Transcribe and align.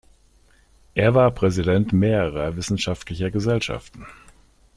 Er 0.95 1.13
war 1.13 1.29
Präsident 1.29 1.93
mehrerer 1.93 2.55
wissenschaftlicher 2.55 3.29
Gesellschaften. 3.29 4.07